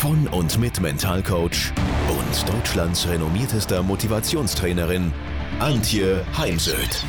[0.00, 1.74] von und mit Mentalcoach
[2.08, 5.12] und Deutschlands renommiertester Motivationstrainerin
[5.58, 7.04] Antje Heimsöth.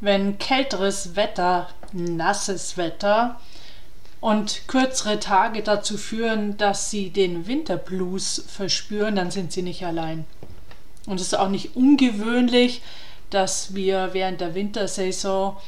[0.00, 3.38] Wenn kälteres Wetter, nasses Wetter
[4.22, 10.24] und kürzere Tage dazu führen, dass Sie den Winterblues verspüren, dann sind Sie nicht allein.
[11.04, 12.80] Und es ist auch nicht ungewöhnlich,
[13.28, 15.58] dass wir während der Wintersaison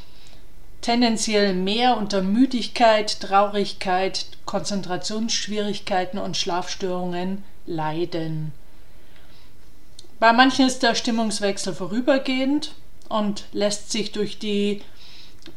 [0.81, 8.53] tendenziell mehr unter Müdigkeit, Traurigkeit, Konzentrationsschwierigkeiten und Schlafstörungen leiden.
[10.19, 12.73] Bei manchen ist der Stimmungswechsel vorübergehend
[13.09, 14.83] und lässt sich durch die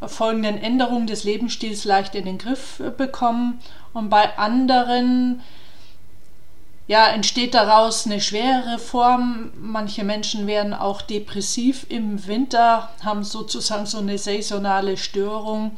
[0.06, 3.60] folgenden Änderungen des Lebensstils leicht in den Griff bekommen
[3.94, 5.42] und bei anderen
[6.90, 9.52] ja, entsteht daraus eine schwere Form.
[9.62, 15.78] Manche Menschen werden auch depressiv im Winter, haben sozusagen so eine saisonale Störung.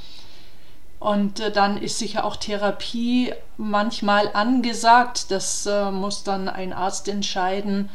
[1.02, 5.32] Und äh, dann ist sicher auch Therapie manchmal angesagt.
[5.32, 7.89] Das äh, muss dann ein Arzt entscheiden.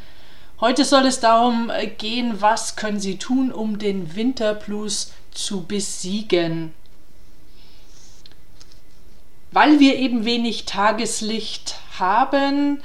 [0.60, 6.74] Heute soll es darum äh, gehen, was können Sie tun, um den Winterblues zu besiegen.
[9.52, 12.82] Weil wir eben wenig Tageslicht haben,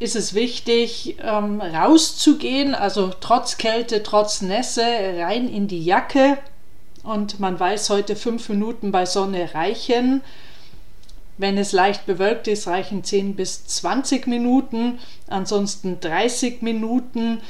[0.00, 4.82] ist es wichtig, ähm, rauszugehen, also trotz Kälte, trotz Nässe,
[5.18, 6.38] rein in die Jacke.
[7.02, 10.22] Und man weiß heute, fünf Minuten bei Sonne reichen.
[11.36, 14.98] Wenn es leicht bewölkt ist, reichen 10 bis 20 Minuten,
[15.28, 17.42] ansonsten 30 Minuten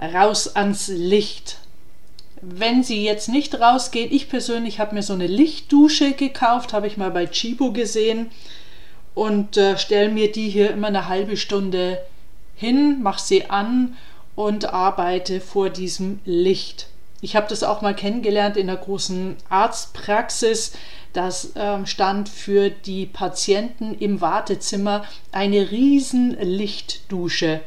[0.00, 1.58] raus ans Licht.
[2.40, 6.96] Wenn Sie jetzt nicht rausgehen, ich persönlich habe mir so eine Lichtdusche gekauft, habe ich
[6.96, 8.30] mal bei Chibo gesehen
[9.14, 12.00] und äh, stelle mir die hier immer eine halbe Stunde
[12.54, 13.96] hin, mache sie an
[14.34, 16.88] und arbeite vor diesem Licht.
[17.20, 20.72] Ich habe das auch mal kennengelernt in der großen Arztpraxis.
[21.12, 27.60] Das ähm, stand für die Patienten im Wartezimmer eine riesen Lichtdusche.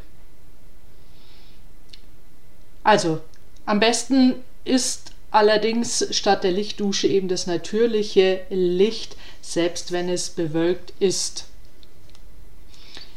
[2.83, 3.21] Also,
[3.65, 10.93] am besten ist allerdings statt der Lichtdusche eben das natürliche Licht, selbst wenn es bewölkt
[10.99, 11.45] ist.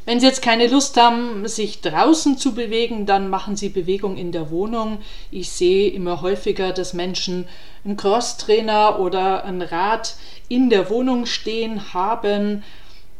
[0.07, 4.33] Wenn Sie jetzt keine Lust haben, sich draußen zu bewegen, dann machen Sie Bewegung in
[4.33, 4.99] der Wohnung.
[5.31, 7.47] Ich sehe immer häufiger, dass Menschen
[7.85, 10.17] einen Crosstrainer oder ein Rad
[10.49, 12.65] in der Wohnung stehen haben.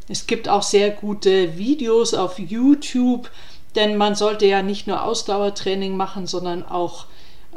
[0.09, 3.29] Es gibt auch sehr gute Videos auf YouTube,
[3.75, 7.05] denn man sollte ja nicht nur Ausdauertraining machen, sondern auch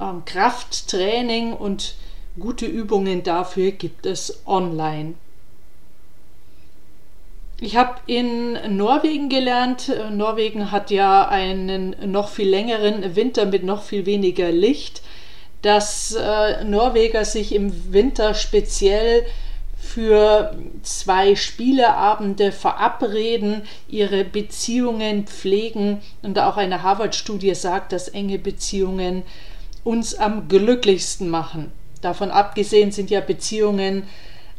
[0.00, 1.94] ähm, Krafttraining und
[2.38, 5.14] gute Übungen dafür gibt es online.
[7.60, 9.90] Ich habe in Norwegen gelernt.
[10.10, 15.02] Norwegen hat ja einen noch viel längeren Winter mit noch viel weniger Licht,
[15.62, 19.24] dass äh, Norweger sich im Winter speziell
[19.78, 29.22] für zwei Spieleabende verabreden, ihre Beziehungen pflegen und auch eine Harvard-Studie sagt, dass enge Beziehungen
[29.84, 31.70] uns am glücklichsten machen.
[32.00, 34.04] Davon abgesehen sind ja Beziehungen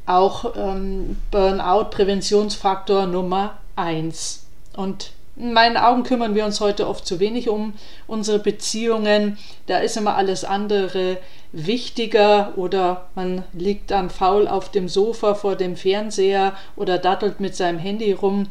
[0.05, 4.45] auch ähm, Burnout-Präventionsfaktor Nummer eins.
[4.75, 7.73] Und in meinen Augen kümmern wir uns heute oft zu wenig um
[8.07, 9.37] unsere Beziehungen.
[9.67, 11.17] Da ist immer alles andere
[11.51, 17.55] wichtiger oder man liegt dann faul auf dem Sofa vor dem Fernseher oder dattelt mit
[17.55, 18.47] seinem Handy rum.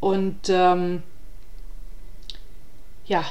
[0.00, 1.02] Und ähm,
[3.06, 3.24] ja,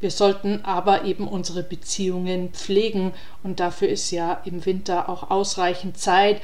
[0.00, 5.98] wir sollten aber eben unsere Beziehungen pflegen und dafür ist ja im Winter auch ausreichend
[5.98, 6.40] Zeit.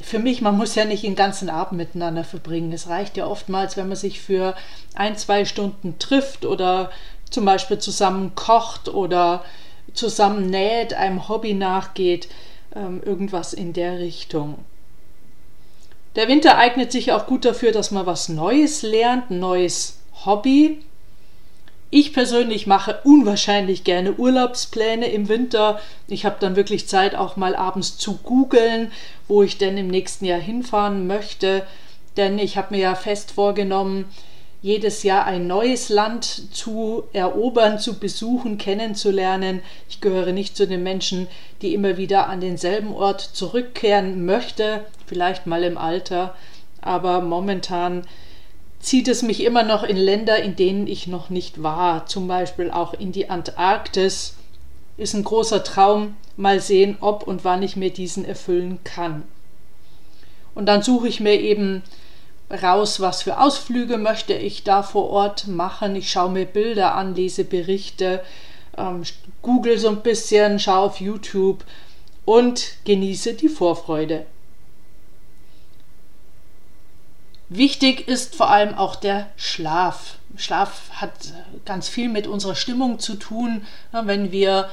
[0.00, 2.72] Für mich, man muss ja nicht den ganzen Abend miteinander verbringen.
[2.72, 4.54] Es reicht ja oftmals, wenn man sich für
[4.94, 6.90] ein, zwei Stunden trifft oder
[7.30, 9.44] zum Beispiel zusammen kocht oder
[9.92, 12.28] zusammen näht, einem Hobby nachgeht,
[12.74, 14.58] ähm, irgendwas in der Richtung.
[16.16, 20.80] Der Winter eignet sich auch gut dafür, dass man was Neues lernt, ein neues Hobby.
[21.96, 25.80] Ich persönlich mache unwahrscheinlich gerne Urlaubspläne im Winter.
[26.08, 28.90] Ich habe dann wirklich Zeit, auch mal abends zu googeln,
[29.28, 31.64] wo ich denn im nächsten Jahr hinfahren möchte.
[32.16, 34.06] Denn ich habe mir ja fest vorgenommen,
[34.60, 39.62] jedes Jahr ein neues Land zu erobern, zu besuchen, kennenzulernen.
[39.88, 41.28] Ich gehöre nicht zu den Menschen,
[41.62, 46.34] die immer wieder an denselben Ort zurückkehren möchte, vielleicht mal im Alter,
[46.80, 48.04] aber momentan
[48.84, 52.70] zieht es mich immer noch in Länder, in denen ich noch nicht war, zum Beispiel
[52.70, 54.36] auch in die Antarktis.
[54.96, 59.24] Ist ein großer Traum, mal sehen, ob und wann ich mir diesen erfüllen kann.
[60.54, 61.82] Und dann suche ich mir eben
[62.62, 65.96] raus, was für Ausflüge möchte ich da vor Ort machen.
[65.96, 68.22] Ich schaue mir Bilder an, lese Berichte,
[68.76, 69.02] ähm,
[69.42, 71.64] google so ein bisschen, schaue auf YouTube
[72.24, 74.26] und genieße die Vorfreude.
[77.56, 80.16] Wichtig ist vor allem auch der Schlaf.
[80.36, 81.12] Schlaf hat
[81.64, 83.64] ganz viel mit unserer Stimmung zu tun.
[83.92, 84.70] Wenn wir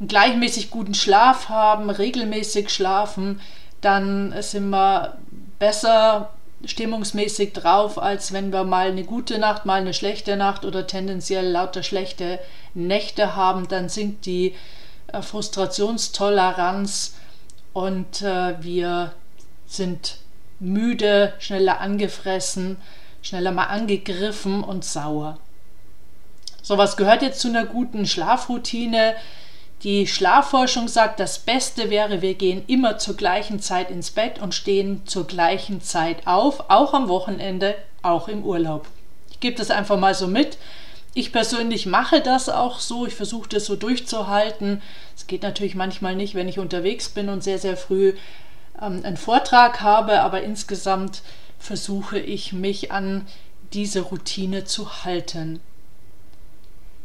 [0.00, 3.42] einen gleichmäßig guten Schlaf haben, regelmäßig schlafen,
[3.82, 5.18] dann sind wir
[5.58, 6.30] besser
[6.64, 11.46] stimmungsmäßig drauf, als wenn wir mal eine gute Nacht, mal eine schlechte Nacht oder tendenziell
[11.46, 12.38] lauter schlechte
[12.72, 14.54] Nächte haben, dann sinkt die
[15.08, 17.16] äh, Frustrationstoleranz
[17.74, 19.12] und äh, wir
[19.66, 20.16] sind
[20.60, 22.76] müde, schneller angefressen,
[23.22, 25.38] schneller mal angegriffen und sauer.
[26.62, 29.14] So was gehört jetzt zu einer guten Schlafroutine.
[29.82, 34.54] Die Schlafforschung sagt, das Beste wäre, wir gehen immer zur gleichen Zeit ins Bett und
[34.54, 38.88] stehen zur gleichen Zeit auf, auch am Wochenende, auch im Urlaub.
[39.30, 40.58] Ich gebe das einfach mal so mit.
[41.12, 43.06] Ich persönlich mache das auch so.
[43.06, 44.82] Ich versuche das so durchzuhalten.
[45.14, 48.14] Es geht natürlich manchmal nicht, wenn ich unterwegs bin und sehr, sehr früh
[48.80, 51.22] ähm, einen Vortrag habe, aber insgesamt
[51.58, 53.26] versuche ich mich an
[53.72, 55.60] diese Routine zu halten.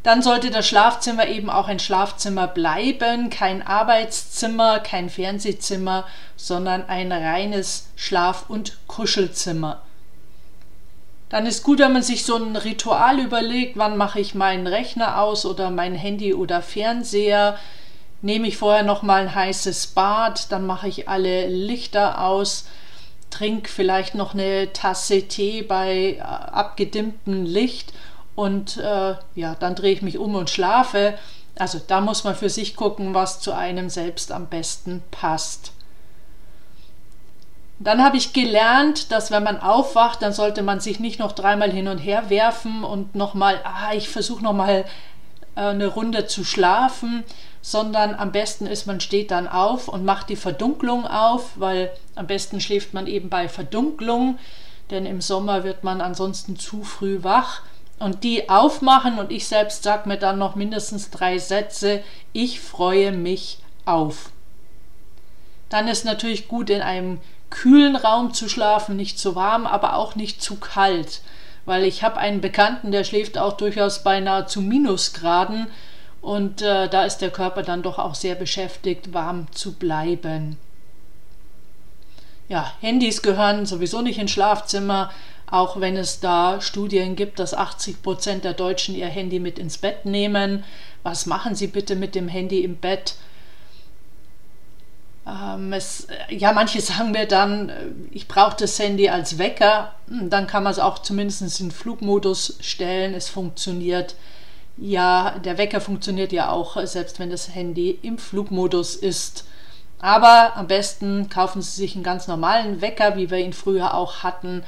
[0.03, 7.11] Dann sollte das Schlafzimmer eben auch ein Schlafzimmer bleiben, kein Arbeitszimmer, kein Fernsehzimmer, sondern ein
[7.11, 9.81] reines Schlaf- und Kuschelzimmer.
[11.29, 15.21] Dann ist gut, wenn man sich so ein Ritual überlegt, wann mache ich meinen Rechner
[15.21, 17.57] aus oder mein Handy oder Fernseher,
[18.21, 22.67] nehme ich vorher noch mal ein heißes Bad, dann mache ich alle Lichter aus,
[23.29, 27.93] trinke vielleicht noch eine Tasse Tee bei äh, abgedimmtem Licht
[28.35, 31.17] und äh, ja, dann drehe ich mich um und schlafe.
[31.57, 35.73] Also da muss man für sich gucken, was zu einem selbst am besten passt.
[37.79, 41.71] Dann habe ich gelernt, dass wenn man aufwacht, dann sollte man sich nicht noch dreimal
[41.71, 44.85] hin und her werfen und nochmal, ah, ich versuche nochmal
[45.55, 47.23] eine Runde zu schlafen,
[47.61, 52.27] sondern am besten ist, man steht dann auf und macht die Verdunklung auf, weil am
[52.27, 54.39] besten schläft man eben bei Verdunklung,
[54.89, 57.61] denn im Sommer wird man ansonsten zu früh wach.
[57.99, 62.03] Und die aufmachen und ich selbst sage mir dann noch mindestens drei Sätze,
[62.33, 64.31] ich freue mich auf.
[65.69, 67.19] Dann ist natürlich gut, in einem
[67.51, 71.21] kühlen Raum zu schlafen, nicht zu warm, aber auch nicht zu kalt.
[71.65, 75.67] Weil ich habe einen Bekannten, der schläft auch durchaus beinahe zu Minusgraden
[76.21, 80.57] und äh, da ist der Körper dann doch auch sehr beschäftigt, warm zu bleiben.
[82.47, 85.11] Ja, Handys gehören sowieso nicht ins Schlafzimmer,
[85.49, 89.77] auch wenn es da Studien gibt, dass 80 Prozent der Deutschen ihr Handy mit ins
[89.77, 90.63] Bett nehmen.
[91.03, 93.15] Was machen Sie bitte mit dem Handy im Bett?
[95.27, 99.93] Ähm, es, ja, manche sagen mir dann, äh, ich brauche das Handy als Wecker.
[100.07, 103.13] Hm, dann kann man es auch zumindest in Flugmodus stellen.
[103.13, 104.15] Es funktioniert
[104.77, 109.45] ja, der Wecker funktioniert ja auch, selbst wenn das Handy im Flugmodus ist.
[109.99, 114.23] Aber am besten kaufen Sie sich einen ganz normalen Wecker, wie wir ihn früher auch
[114.23, 114.63] hatten,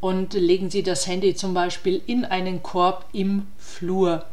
[0.00, 4.24] und legen Sie das Handy zum Beispiel in einen Korb im Flur.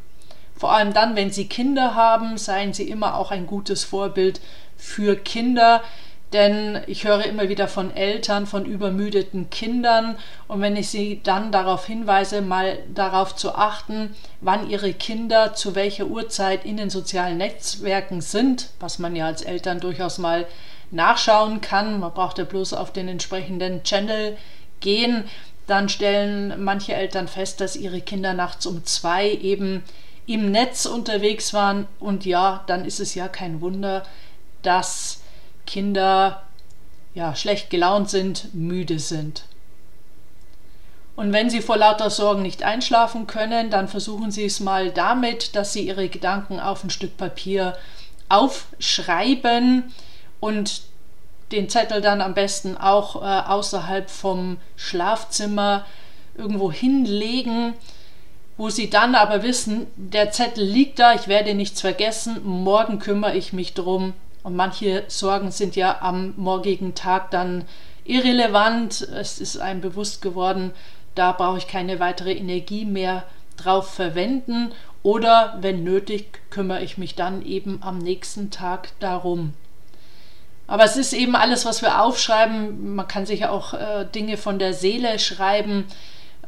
[0.55, 4.39] Vor allem dann, wenn Sie Kinder haben, seien Sie immer auch ein gutes Vorbild
[4.77, 5.81] für Kinder,
[6.33, 10.17] denn ich höre immer wieder von Eltern, von übermüdeten Kindern.
[10.47, 15.75] Und wenn ich sie dann darauf hinweise, mal darauf zu achten, wann ihre Kinder zu
[15.75, 20.45] welcher Uhrzeit in den sozialen Netzwerken sind, was man ja als Eltern durchaus mal
[20.91, 24.37] nachschauen kann, man braucht ja bloß auf den entsprechenden Channel
[24.81, 25.23] gehen,
[25.67, 29.83] dann stellen manche Eltern fest, dass ihre Kinder nachts um zwei eben
[30.27, 34.03] im Netz unterwegs waren und ja, dann ist es ja kein Wunder,
[34.61, 35.21] dass
[35.67, 36.43] Kinder
[37.13, 39.43] ja schlecht gelaunt sind, müde sind.
[41.15, 45.55] Und wenn sie vor lauter Sorgen nicht einschlafen können, dann versuchen sie es mal damit,
[45.55, 47.77] dass sie ihre Gedanken auf ein Stück Papier
[48.27, 49.93] aufschreiben
[50.41, 50.81] und
[51.51, 55.85] den Zettel dann am besten auch äh, außerhalb vom Schlafzimmer
[56.35, 57.75] irgendwo hinlegen,
[58.57, 63.35] wo sie dann aber wissen, der Zettel liegt da, ich werde nichts vergessen, morgen kümmere
[63.35, 64.13] ich mich drum,
[64.45, 67.65] und manche Sorgen sind ja am morgigen Tag dann
[68.03, 69.01] irrelevant.
[69.01, 70.71] Es ist einem bewusst geworden,
[71.15, 73.23] da brauche ich keine weitere Energie mehr
[73.57, 74.71] drauf verwenden.
[75.01, 79.55] Oder wenn nötig, kümmere ich mich dann eben am nächsten Tag darum.
[80.67, 82.93] Aber es ist eben alles, was wir aufschreiben.
[82.93, 85.85] Man kann sich auch äh, Dinge von der Seele schreiben.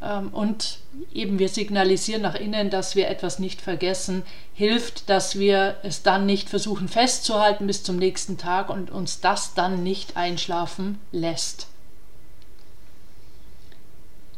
[0.02, 0.78] Ähm, und
[1.12, 4.22] eben wir signalisieren nach innen, dass wir etwas nicht vergessen,
[4.54, 9.54] hilft, dass wir es dann nicht versuchen festzuhalten bis zum nächsten Tag und uns das
[9.54, 11.68] dann nicht einschlafen lässt.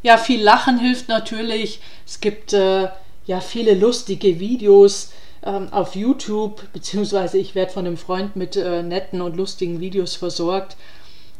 [0.03, 1.79] Ja, viel Lachen hilft natürlich.
[2.07, 2.87] Es gibt äh,
[3.25, 5.11] ja viele lustige Videos
[5.43, 10.15] ähm, auf YouTube, beziehungsweise ich werde von einem Freund mit äh, netten und lustigen Videos
[10.15, 10.75] versorgt.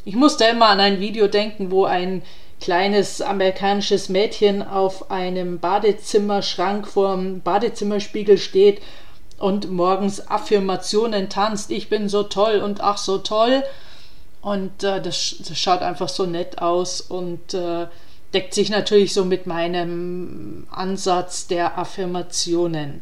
[0.06, 2.22] Ich musste immer an ein Video denken, wo ein
[2.62, 8.82] kleines amerikanisches Mädchen auf einem Badezimmerschrank vorm Badezimmerspiegel steht
[9.40, 11.72] und morgens Affirmationen tanzt.
[11.72, 13.64] Ich bin so toll und ach so toll.
[14.42, 17.88] Und äh, das, das, schaut einfach so nett aus und äh,
[18.34, 23.02] deckt sich natürlich so mit meinem Ansatz der Affirmationen.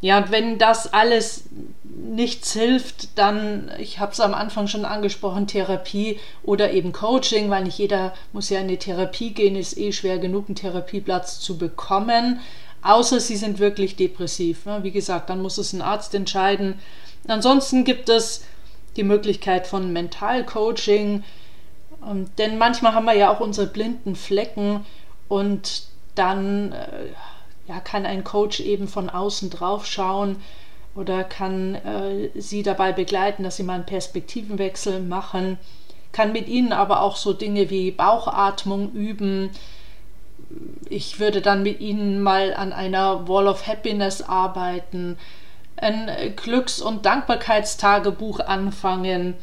[0.00, 1.44] Ja, und wenn das alles
[1.84, 7.64] nichts hilft, dann, ich habe es am Anfang schon angesprochen, Therapie oder eben Coaching, weil
[7.64, 11.58] nicht jeder muss ja in die Therapie gehen, ist eh schwer genug, einen Therapieplatz zu
[11.58, 12.40] bekommen,
[12.82, 14.64] außer sie sind wirklich depressiv.
[14.66, 14.80] Ne?
[14.82, 16.78] Wie gesagt, dann muss es ein Arzt entscheiden.
[17.28, 18.44] Ansonsten gibt es
[18.96, 21.22] die Möglichkeit von Mentalcoaching,
[22.08, 24.86] ähm, denn manchmal haben wir ja auch unsere blinden Flecken
[25.28, 25.82] und
[26.14, 26.86] dann äh,
[27.70, 30.42] ja, kann ein Coach eben von außen drauf schauen
[30.96, 35.56] oder kann äh, sie dabei begleiten, dass sie mal einen Perspektivenwechsel machen,
[36.10, 39.50] kann mit ihnen aber auch so Dinge wie Bauchatmung üben.
[40.88, 45.16] Ich würde dann mit ihnen mal an einer Wall of Happiness arbeiten,
[45.76, 49.34] ein Glücks- und Dankbarkeitstagebuch anfangen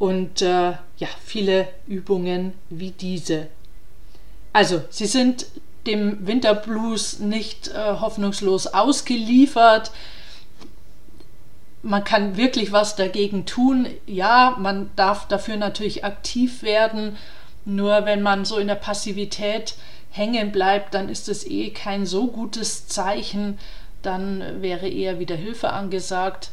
[0.00, 3.46] und äh, ja, viele Übungen wie diese.
[4.52, 5.46] Also, sie sind
[5.88, 9.90] dem Winterblues nicht äh, hoffnungslos ausgeliefert.
[11.82, 13.86] Man kann wirklich was dagegen tun.
[14.06, 17.16] Ja, man darf dafür natürlich aktiv werden.
[17.64, 19.74] Nur wenn man so in der Passivität
[20.10, 23.58] hängen bleibt, dann ist es eh kein so gutes Zeichen.
[24.02, 26.50] Dann wäre eher wieder Hilfe angesagt.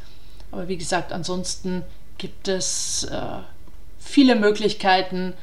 [0.52, 1.84] Aber wie gesagt, ansonsten
[2.18, 3.40] gibt es äh,
[4.00, 5.34] viele Möglichkeiten,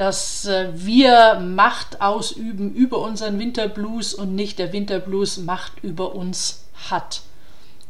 [0.00, 6.64] dass äh, wir Macht ausüben über unseren Winterblues und nicht der Winterblues Macht über uns
[6.88, 7.20] hat.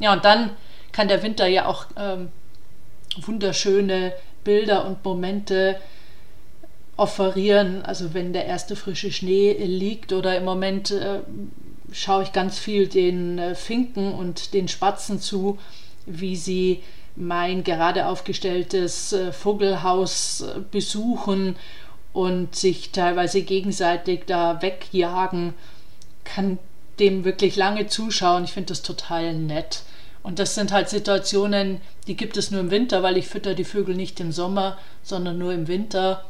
[0.00, 0.50] Ja, und dann
[0.90, 2.30] kann der Winter ja auch ähm,
[3.20, 4.12] wunderschöne
[4.42, 5.76] Bilder und Momente
[6.96, 7.82] offerieren.
[7.82, 11.20] Also wenn der erste frische Schnee liegt oder im Moment äh,
[11.92, 15.60] schaue ich ganz viel den äh, Finken und den Spatzen zu,
[16.06, 16.82] wie sie
[17.14, 21.54] mein gerade aufgestelltes äh, Vogelhaus äh, besuchen
[22.12, 25.54] und sich teilweise gegenseitig da wegjagen,
[26.24, 26.58] kann
[26.98, 28.44] dem wirklich lange zuschauen.
[28.44, 29.82] Ich finde das total nett.
[30.22, 33.64] Und das sind halt Situationen, die gibt es nur im Winter, weil ich fütter die
[33.64, 36.24] Vögel nicht im Sommer, sondern nur im Winter.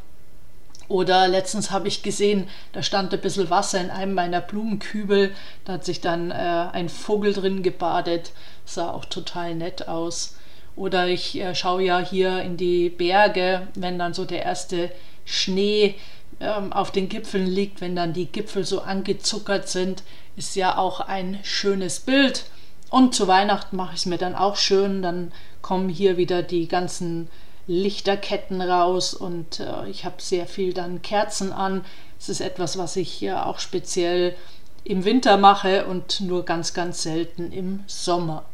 [0.89, 5.33] Oder letztens habe ich gesehen, da stand ein bisschen Wasser in einem meiner Blumenkübel.
[5.65, 8.33] Da hat sich dann äh, ein Vogel drin gebadet.
[8.65, 10.37] Sah auch total nett aus.
[10.77, 14.91] Oder ich äh, schaue ja hier in die Berge, wenn dann so der erste
[15.31, 15.95] Schnee
[16.41, 20.03] ähm, auf den Gipfeln liegt, wenn dann die Gipfel so angezuckert sind,
[20.37, 22.47] ist ja auch ein schönes Bild.
[22.89, 25.03] Und zu Weihnachten mache ich es mir dann auch schön.
[25.03, 25.33] Dann
[25.63, 27.29] kommen hier wieder die ganzen
[27.67, 31.85] Lichterketten raus und äh, ich habe sehr viel dann Kerzen an.
[32.19, 34.35] Es ist etwas, was ich hier auch speziell
[34.83, 38.45] im Winter mache und nur ganz, ganz selten im Sommer.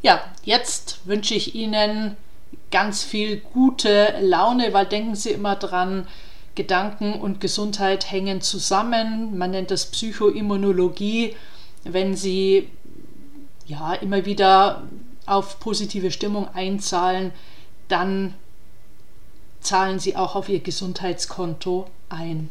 [0.00, 2.16] Ja, jetzt wünsche ich Ihnen
[2.70, 6.06] ganz viel gute Laune, weil denken Sie immer dran,
[6.54, 9.36] Gedanken und Gesundheit hängen zusammen.
[9.36, 11.34] Man nennt das Psychoimmunologie.
[11.82, 12.68] Wenn Sie
[13.66, 14.82] ja immer wieder
[15.26, 17.32] auf positive Stimmung einzahlen,
[17.88, 18.34] dann
[19.60, 22.50] zahlen Sie auch auf Ihr Gesundheitskonto ein.